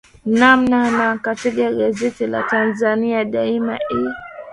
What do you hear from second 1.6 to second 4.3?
gazeti la tanzania daima ee